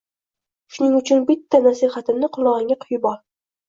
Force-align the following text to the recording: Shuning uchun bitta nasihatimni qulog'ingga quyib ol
Shuning 0.77 0.95
uchun 1.01 1.23
bitta 1.29 1.61
nasihatimni 1.69 2.35
qulog'ingga 2.39 2.83
quyib 2.85 3.11
ol 3.17 3.25